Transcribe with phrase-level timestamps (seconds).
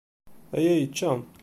[0.55, 1.11] Aya yečča.